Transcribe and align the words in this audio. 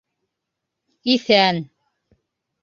Иҫән. 1.17 1.61